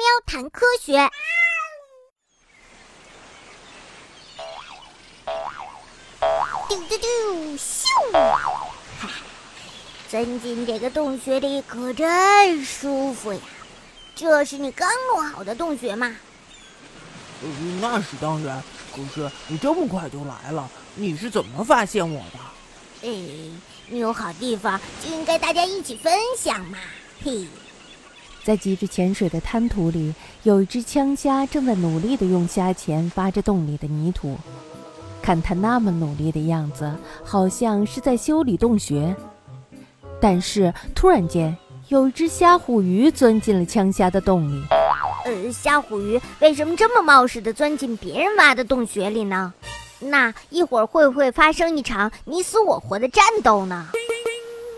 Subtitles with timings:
[0.00, 1.10] 喵谈科学。
[6.70, 7.84] 嘟嘟嘟，咻！
[10.08, 13.40] 钻进这个洞穴里可真舒服呀。
[14.16, 16.16] 这是你刚弄好的洞穴吗？
[17.42, 18.62] 嗯，那是当然。
[18.96, 22.38] 可是你这么快就来了，你是怎么发现我的？
[23.02, 23.10] 哎，
[23.88, 26.78] 你有好地方就应该大家一起分享嘛。
[27.22, 27.46] 嘿，
[28.42, 34.36] 在急着潜水的滩涂里，有一只枪虾正在努力地用虾钳挖着洞里的泥土。
[35.22, 36.90] 看它那么努力的样子，
[37.22, 39.14] 好像是在修理洞穴。
[40.20, 41.56] 但是突然间，
[41.88, 44.62] 有一只虾虎鱼钻进了枪虾的洞里。
[45.26, 49.52] 呃，虾虎鱼为什么这么冒失地钻进别人挖的洞穴里呢？
[49.98, 53.88] 那一会儿会不会发生一场你死我活的战斗呢？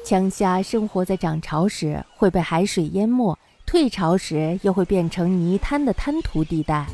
[0.05, 6.87] 枪虾生活在涨潮时会被海水淹没，退潮时又会变成泥滩的滩涂地带。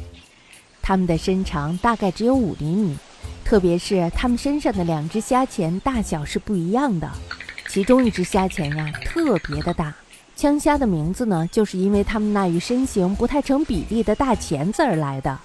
[0.82, 2.96] 它们的身长大概只有五厘米。
[3.44, 7.10] 特别是它们身上的两只虾钳大小是不一样的，
[7.66, 9.94] 其中一只虾钳呀特别的大。
[10.36, 15.38] 枪虾的名字呢，就是因为它们那与身形不太成比例的大钳子而来的。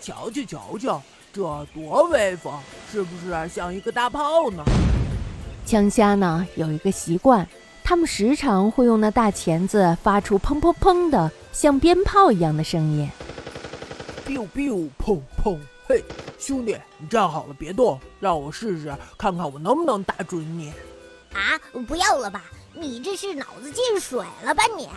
[0.00, 2.54] 瞧瞧瞧瞧，这多威风，
[2.92, 4.62] 是不是像一个大炮呢？
[5.66, 7.46] 枪虾呢有一个习惯，
[7.88, 13.08] 它们时常会用那大钳子发出砰砰砰的像鞭炮一样的声音。
[14.26, 15.56] biu biu 砰砰
[15.86, 16.02] 嘿。
[16.36, 20.72] 兄弟，你站好了，别动，让我试试，看看我能不能打准你。
[21.32, 21.54] 啊，
[21.86, 22.42] 不要了吧，
[22.74, 24.88] 你这是脑子进水了吧你？